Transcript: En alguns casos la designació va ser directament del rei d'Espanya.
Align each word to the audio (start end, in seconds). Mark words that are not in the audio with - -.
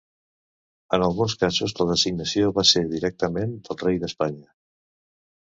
En 0.97 1.03
alguns 1.07 1.35
casos 1.43 1.75
la 1.81 1.87
designació 1.89 2.49
va 2.57 2.65
ser 2.71 2.83
directament 2.95 3.55
del 3.69 3.79
rei 3.85 4.01
d'Espanya. 4.07 4.51